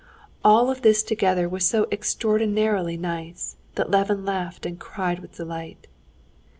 All 0.43 0.71
of 0.71 0.81
this 0.81 1.03
together 1.03 1.47
was 1.47 1.63
so 1.63 1.85
extraordinarily 1.91 2.97
nice 2.97 3.55
that 3.75 3.91
Levin 3.91 4.25
laughed 4.25 4.65
and 4.65 4.79
cried 4.79 5.19
with 5.19 5.35
delight. 5.35 5.85